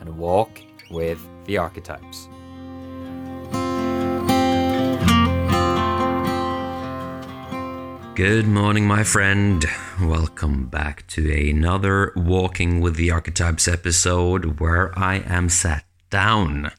[0.00, 2.28] and walk with the archetypes.
[8.14, 9.64] Good morning, my friend.
[10.02, 16.70] Welcome back to another Walking with the Archetypes episode where I am sat down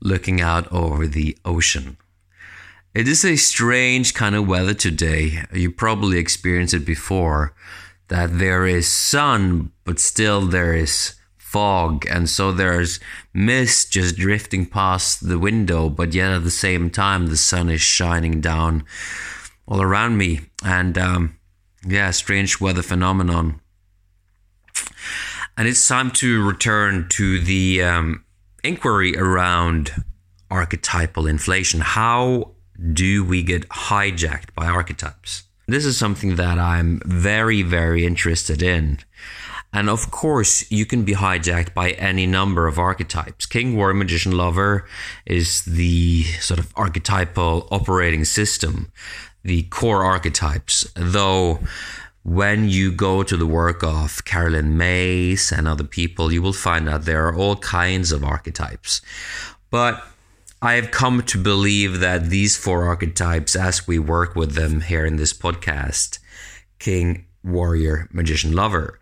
[0.00, 1.96] looking out over the ocean.
[2.94, 5.44] It is a strange kind of weather today.
[5.52, 7.54] You probably experienced it before
[8.08, 11.14] that there is sun, but still there is
[11.54, 12.98] fog and so there's
[13.32, 17.80] mist just drifting past the window but yet at the same time the sun is
[17.80, 18.84] shining down
[19.66, 20.40] all around me.
[20.64, 21.38] And um,
[21.86, 23.60] yeah strange weather phenomenon.
[25.56, 28.24] And it's time to return to the um,
[28.64, 29.92] inquiry around
[30.50, 31.80] archetypal inflation.
[31.80, 32.54] How
[32.92, 35.44] do we get hijacked by archetypes?
[35.66, 38.98] This is something that i'm very very interested in
[39.74, 43.44] and of course, you can be hijacked by any number of archetypes.
[43.44, 44.86] King, Warrior, Magician, Lover
[45.26, 48.92] is the sort of archetypal operating system,
[49.42, 50.86] the core archetypes.
[50.94, 51.58] Though,
[52.22, 56.86] when you go to the work of Caroline Myss and other people, you will find
[56.86, 59.02] that there are all kinds of archetypes.
[59.70, 60.06] But
[60.62, 65.04] I have come to believe that these four archetypes, as we work with them here
[65.04, 66.20] in this podcast,
[66.78, 68.98] King, Warrior, Magician, Lover,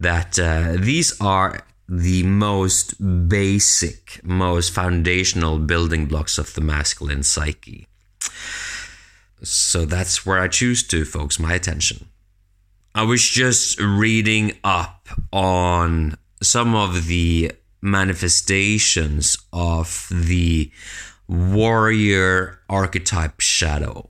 [0.00, 7.86] that uh, these are the most basic, most foundational building blocks of the masculine psyche.
[9.42, 12.08] So that's where I choose to focus my attention.
[12.94, 17.52] I was just reading up on some of the
[17.82, 20.70] manifestations of the
[21.28, 24.08] warrior archetype shadow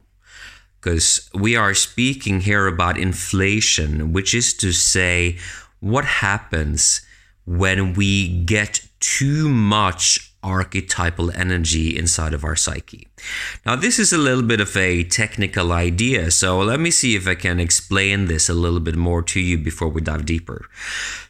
[0.81, 5.37] because we are speaking here about inflation, which is to say,
[5.81, 7.01] what happens
[7.47, 13.09] when we get too much archetypal energy inside of our psyche.
[13.65, 17.27] Now, this is a little bit of a technical idea, so let me see if
[17.27, 20.67] I can explain this a little bit more to you before we dive deeper.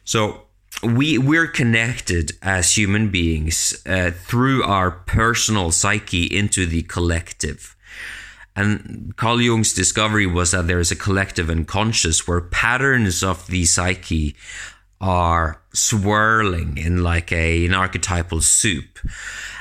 [0.03, 0.43] So,
[0.83, 7.75] we we're connected as human beings uh, through our personal psyche into the collective.
[8.57, 13.65] And Carl Jung's discovery was that there is a collective unconscious where patterns of the
[13.65, 14.35] psyche
[14.99, 18.97] are swirling in like a, an archetypal soup.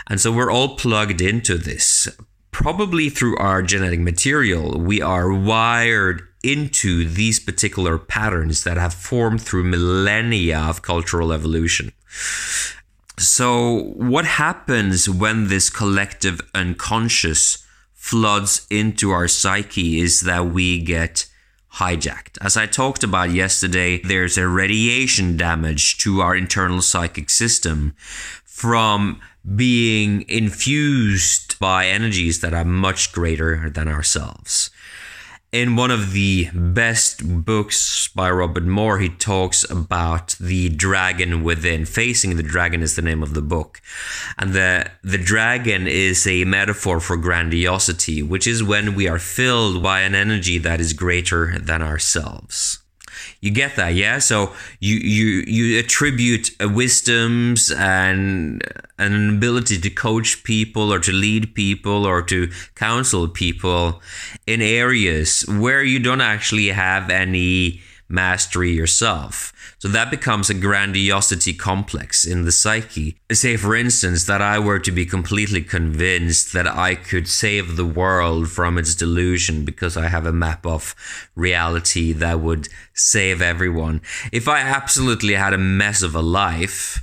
[0.08, 2.08] And so we're all plugged into this.
[2.52, 9.42] Probably through our genetic material, we are wired into these particular patterns that have formed
[9.42, 11.92] through millennia of cultural evolution.
[13.18, 17.65] So, what happens when this collective unconscious
[18.06, 21.26] floods into our psyche is that we get
[21.74, 22.38] hijacked.
[22.40, 27.96] As I talked about yesterday, there's a radiation damage to our internal psychic system
[28.44, 29.20] from
[29.56, 34.70] being infused by energies that are much greater than ourselves
[35.56, 41.86] in one of the best books by Robert Moore, he talks about the dragon within.
[41.86, 43.80] Facing the Dragon is the name of the book.
[44.36, 49.82] And the, the dragon is a metaphor for grandiosity, which is when we are filled
[49.82, 52.80] by an energy that is greater than ourselves.
[53.40, 54.18] You get that, yeah?
[54.18, 58.62] So you you you attribute uh, wisdoms and
[58.98, 64.00] an ability to coach people or to lead people or to counsel people
[64.46, 69.52] in areas where you don't actually have any mastery yourself.
[69.78, 73.16] So that becomes a grandiosity complex in the psyche.
[73.32, 77.84] Say, for instance, that I were to be completely convinced that I could save the
[77.84, 80.94] world from its delusion because I have a map of
[81.34, 84.00] reality that would save everyone.
[84.32, 87.02] If I absolutely had a mess of a life,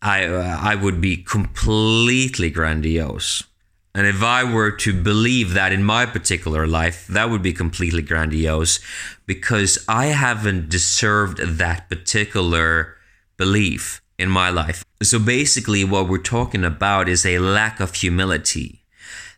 [0.00, 3.44] I, uh, I would be completely grandiose.
[3.94, 8.00] And if I were to believe that in my particular life, that would be completely
[8.00, 8.80] grandiose
[9.26, 12.96] because I haven't deserved that particular
[13.36, 14.82] belief in my life.
[15.02, 18.82] So basically, what we're talking about is a lack of humility.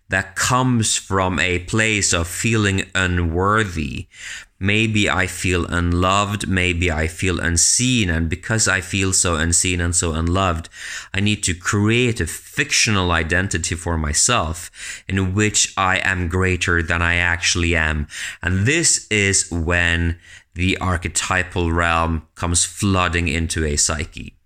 [0.08, 4.06] that comes from a place of feeling unworthy.
[4.60, 9.94] Maybe I feel unloved, maybe I feel unseen, and because I feel so unseen and
[9.94, 10.68] so unloved,
[11.12, 14.70] I need to create a fictional identity for myself
[15.08, 18.06] in which I am greater than I actually am.
[18.42, 20.18] And this is when
[20.54, 24.36] the archetypal realm comes flooding into a psyche.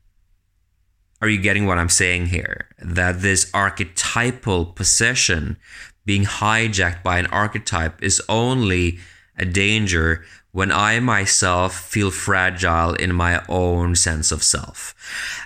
[1.21, 2.69] Are you getting what I'm saying here?
[2.81, 5.59] That this archetypal possession
[6.07, 8.99] being hijacked by an archetype is only
[9.39, 14.95] a danger when I myself feel fragile in my own sense of self.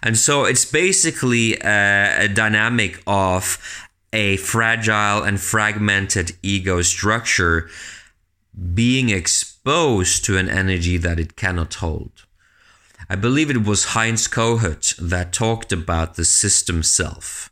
[0.03, 3.59] And so it's basically a, a dynamic of
[4.13, 7.69] a fragile and fragmented ego structure
[8.75, 12.13] being exposed to an energy that it cannot hold.
[13.09, 17.51] I believe it was Heinz Kohut that talked about the system self,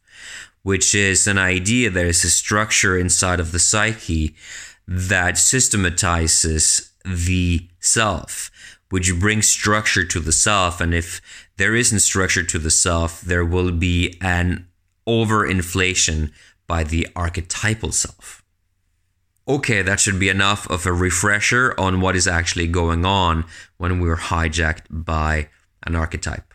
[0.63, 4.35] which is an idea there is a structure inside of the psyche
[4.93, 8.51] that systematizes the self,
[8.89, 10.81] which brings structure to the self.
[10.81, 11.21] And if
[11.59, 14.67] there isn't structure to the self, there will be an
[15.07, 16.33] overinflation
[16.67, 18.43] by the archetypal self.
[19.47, 23.45] Okay, that should be enough of a refresher on what is actually going on
[23.79, 25.49] when we're hijacked by
[25.87, 26.53] an archetype.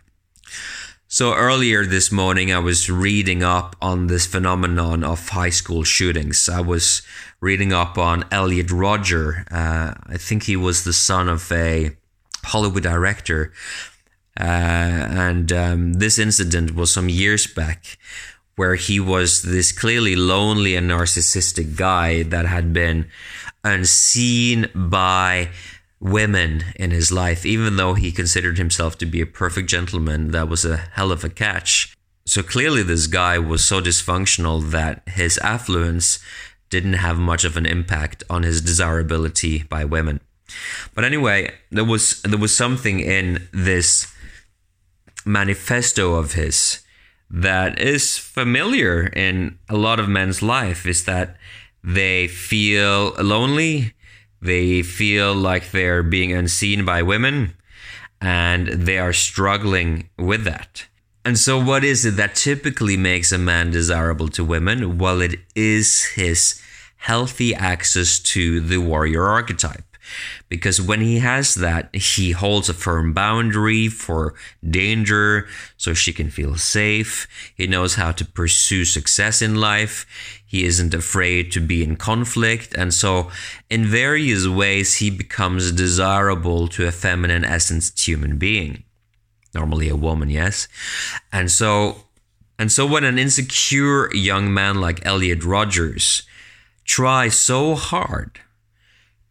[1.08, 6.50] So earlier this morning, I was reading up on this phenomenon of high school shootings.
[6.50, 7.04] I was
[7.46, 9.46] reading up on Elliot Rodger.
[9.52, 11.96] Uh, I think he was the son of a
[12.44, 13.54] Hollywood director.
[14.40, 14.44] Uh,
[15.30, 18.00] and um, this incident was some years back
[18.56, 23.06] where he was this clearly lonely and narcissistic guy that had been
[23.64, 25.50] unseen by
[26.00, 30.32] women in his life, even though he considered himself to be a perfect gentleman.
[30.32, 31.96] That was a hell of a catch.
[32.26, 36.18] So clearly, this guy was so dysfunctional that his affluence
[36.70, 40.20] didn't have much of an impact on his desirability by women.
[40.94, 44.14] But anyway, there was there was something in this
[45.26, 46.82] manifesto of his
[47.30, 51.38] that is familiar in a lot of men's life is that
[51.84, 53.94] they feel lonely,
[54.42, 57.56] they feel like they're being unseen by women,
[58.22, 60.86] and they are struggling with that.
[61.25, 65.00] And so, what is it that typically makes a man desirable to women?
[65.00, 66.62] Well, it is his
[66.98, 69.86] healthy access to the warrior archetype
[70.50, 74.36] because when he has that, he holds a firm boundary for
[74.68, 77.27] danger so she can feel safe.
[77.56, 80.06] He knows how to pursue success in life.
[80.45, 82.75] He isn't afraid to be in conflict.
[82.75, 83.31] And so,
[83.68, 88.85] in various ways, he becomes desirable to a feminine essenced human being.
[89.56, 90.68] Normally a woman, yes.
[91.31, 92.04] And so,
[92.60, 96.24] and so when an insecure young man like Elliot Rodgers
[96.84, 98.42] tries so hard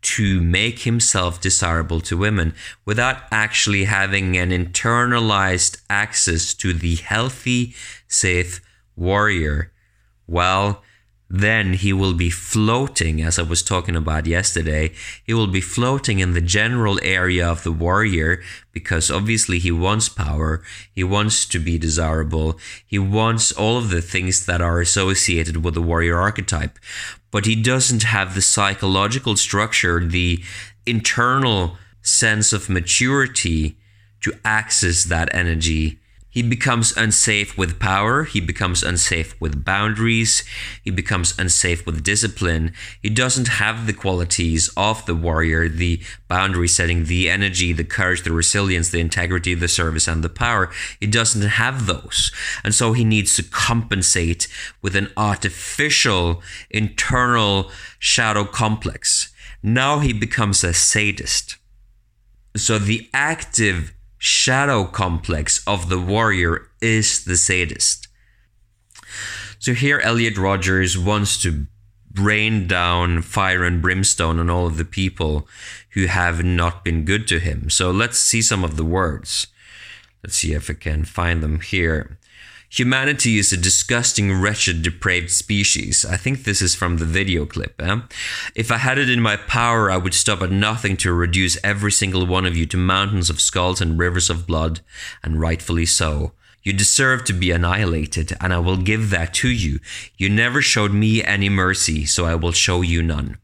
[0.00, 2.54] to make himself desirable to women
[2.84, 7.74] without actually having an internalized access to the healthy,
[8.08, 8.60] safe
[8.96, 9.72] warrior,
[10.26, 10.82] well,
[11.40, 14.92] then he will be floating, as I was talking about yesterday.
[15.24, 18.42] He will be floating in the general area of the warrior
[18.72, 24.02] because obviously he wants power, he wants to be desirable, he wants all of the
[24.02, 26.78] things that are associated with the warrior archetype
[27.34, 30.40] but he doesn't have the psychological structure, the
[30.86, 33.76] internal sense of maturity
[34.20, 35.98] to access that energy.
[36.34, 38.24] He becomes unsafe with power.
[38.24, 40.42] He becomes unsafe with boundaries.
[40.82, 42.72] He becomes unsafe with discipline.
[43.00, 48.24] He doesn't have the qualities of the warrior the boundary setting, the energy, the courage,
[48.24, 50.72] the resilience, the integrity, the service, and the power.
[50.98, 52.32] He doesn't have those.
[52.64, 54.48] And so he needs to compensate
[54.82, 59.32] with an artificial internal shadow complex.
[59.62, 61.58] Now he becomes a sadist.
[62.56, 63.94] So the active
[64.24, 68.08] shadow complex of the warrior is the sadist.
[69.58, 71.66] So here Elliot Rogers wants to
[72.14, 75.46] rain down fire and brimstone on all of the people
[75.90, 77.68] who have not been good to him.
[77.68, 79.48] So let's see some of the words.
[80.22, 82.18] Let's see if I can find them here.
[82.74, 86.04] Humanity is a disgusting, wretched, depraved species.
[86.04, 87.80] I think this is from the video clip.
[87.80, 88.00] Eh?
[88.56, 91.92] If I had it in my power, I would stop at nothing to reduce every
[91.92, 94.80] single one of you to mountains of skulls and rivers of blood,
[95.22, 96.32] and rightfully so.
[96.64, 99.78] You deserve to be annihilated, and I will give that to you.
[100.16, 103.38] You never showed me any mercy, so I will show you none.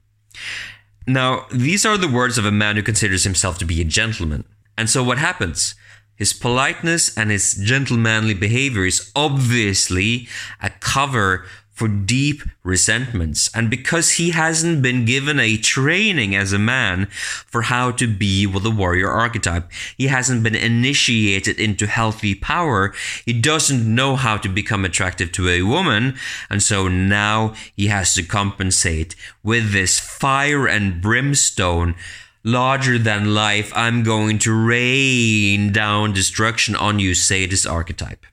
[1.06, 4.42] Now, these are the words of a man who considers himself to be a gentleman.
[4.76, 5.76] And so what happens?
[6.20, 10.28] His politeness and his gentlemanly behavior is obviously
[10.62, 11.46] a cover
[11.80, 13.48] for deep resentments.
[13.54, 17.06] And because he hasn't been given a training as a man
[17.46, 22.92] for how to be with the warrior archetype, he hasn't been initiated into healthy power,
[23.24, 26.16] he doesn't know how to become attractive to a woman.
[26.50, 31.94] And so now he has to compensate with this fire and brimstone
[32.42, 38.24] larger than life, I'm going to rain down destruction on you, this archetype.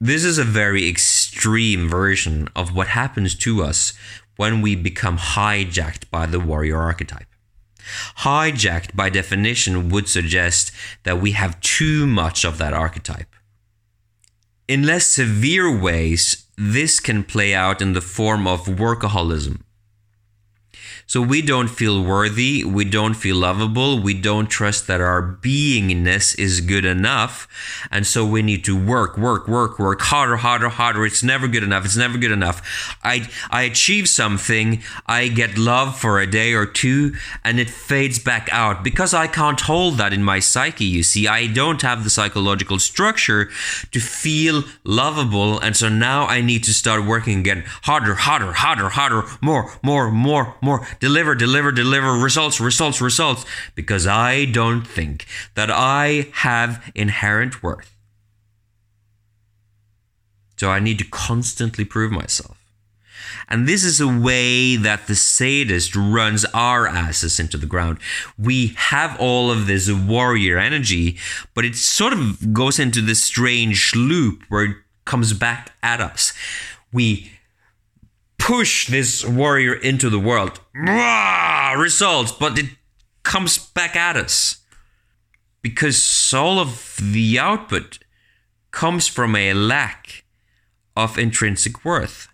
[0.00, 3.92] This is a very extreme version of what happens to us
[4.36, 7.26] when we become hijacked by the warrior archetype.
[8.18, 10.72] Hijacked, by definition, would suggest
[11.04, 13.28] that we have too much of that archetype.
[14.68, 19.62] In less severe ways, this can play out in the form of workaholism
[21.12, 26.38] so we don't feel worthy, we don't feel lovable, we don't trust that our beingness
[26.38, 27.46] is good enough.
[27.90, 31.04] And so we need to work, work, work, work harder, harder, harder.
[31.04, 31.84] It's never good enough.
[31.84, 32.96] It's never good enough.
[33.04, 37.14] I I achieve something, I get love for a day or two,
[37.44, 41.28] and it fades back out because I can't hold that in my psyche, you see.
[41.28, 43.50] I don't have the psychological structure
[43.90, 48.88] to feel lovable, and so now I need to start working again harder, harder, harder,
[48.88, 53.44] harder, more, more, more, more deliver, deliver, deliver, results, results, results,
[53.74, 57.96] because I don't think that I have inherent worth.
[60.56, 62.56] So I need to constantly prove myself.
[63.48, 67.98] And this is a way that the sadist runs our asses into the ground.
[68.38, 71.18] We have all of this warrior energy,
[71.52, 76.32] but it sort of goes into this strange loop where it comes back at us.
[76.92, 77.31] We
[78.42, 80.60] push this warrior into the world.
[81.78, 82.66] results, but it
[83.22, 84.58] comes back at us.
[85.62, 88.00] Because all of the output
[88.72, 90.24] comes from a lack
[90.96, 92.28] of intrinsic worth.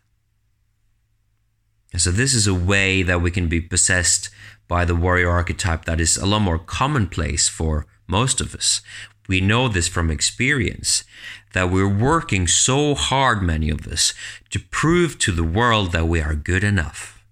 [1.97, 4.31] So, this is a way that we can be possessed
[4.67, 8.81] by the warrior archetype that is a lot more commonplace for most of us.
[9.29, 11.05] We know this from experience
[11.53, 14.13] that we're working so hard, many of us,
[14.51, 17.25] to prove to the world that we are good enough,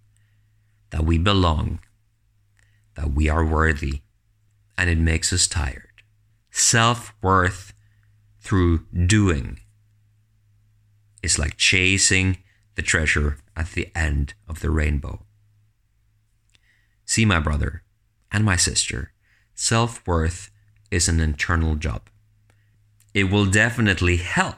[0.91, 1.81] that we belong,
[2.95, 4.01] that we are worthy,
[4.79, 5.83] and it makes us tired.
[6.51, 7.75] Self worth
[8.41, 9.61] through doing
[11.23, 12.39] is like chasing
[12.77, 15.23] the treasure at the end of the rainbow.
[17.05, 17.83] See, my brother
[18.33, 19.13] and my sister,
[19.55, 20.51] self worth
[20.91, 22.09] is an internal job
[23.17, 24.57] it will definitely help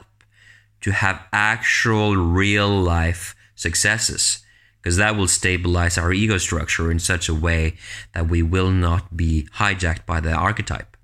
[0.81, 4.39] to have actual real life successes
[4.75, 7.77] because that will stabilize our ego structure in such a way
[8.13, 10.97] that we will not be hijacked by the archetype.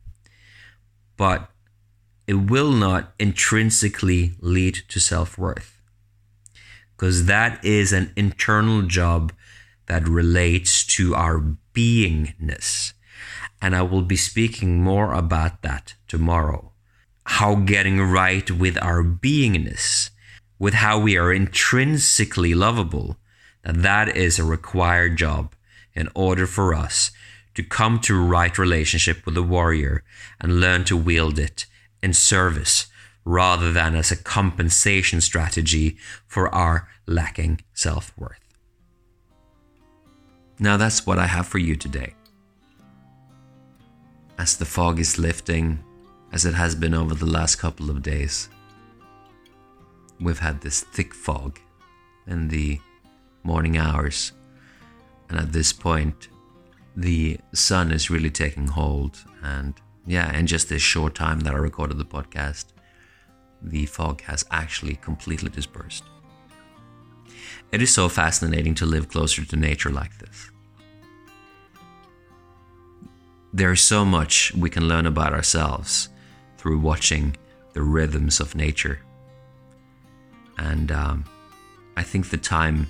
[1.16, 1.50] But
[2.28, 5.82] it will not intrinsically lead to self worth
[6.98, 9.32] because that is an internal job
[9.86, 11.42] that relates to our
[11.74, 12.92] beingness.
[13.62, 16.74] And I will be speaking more about that tomorrow
[17.25, 20.10] how getting right with our beingness,
[20.60, 23.17] with how we are intrinsically lovable,
[23.63, 25.53] that that is a required job
[25.94, 27.12] in order for us
[27.55, 30.03] to come to right relationship with the warrior
[30.39, 31.65] and learn to wield it
[32.03, 32.88] in service
[33.24, 38.39] rather than as a compensation strategy for our lacking self worth.
[40.60, 42.13] Now, that's what I have for you today.
[44.38, 45.84] As the fog is lifting
[46.36, 48.50] as it has been over the last couple of days.
[50.20, 51.60] We've had this thick fog
[52.27, 52.82] in the
[53.44, 54.34] morning hours,
[55.30, 56.27] and at this point,
[56.94, 59.24] the sun is really taking hold.
[59.42, 59.75] And
[60.06, 62.65] yeah, in just this short time that I recorded the podcast,
[63.62, 66.04] the fog has actually completely dispersed.
[67.72, 70.51] It is so fascinating to live closer to nature like this.
[73.54, 76.10] There is so much we can learn about ourselves
[76.65, 77.38] through watching
[77.74, 79.00] the rhythms of nature.
[80.57, 81.25] And um,
[81.95, 82.88] I think the time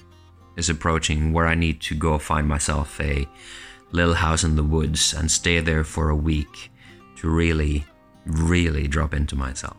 [0.55, 3.27] is approaching where I need to go find myself a
[3.91, 6.71] little house in the woods and stay there for a week
[7.17, 7.85] to really,
[8.25, 9.75] really drop into myself.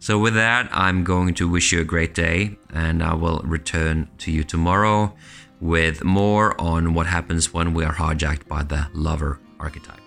[0.00, 4.08] So, with that, I'm going to wish you a great day, and I will return
[4.18, 5.14] to you tomorrow
[5.60, 10.00] with more on what happens when we are hijacked by the lover archetype.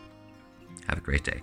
[0.88, 1.42] Have a great day.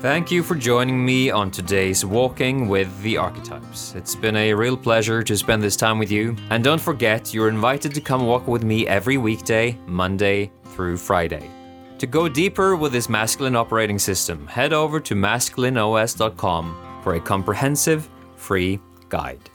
[0.00, 3.94] Thank you for joining me on today's Walking with the Archetypes.
[3.94, 6.34] It's been a real pleasure to spend this time with you.
[6.48, 11.50] And don't forget, you're invited to come walk with me every weekday, Monday through Friday.
[11.98, 18.08] To go deeper with this masculine operating system, head over to masculineos.com for a comprehensive,
[18.36, 18.80] free
[19.10, 19.49] guide.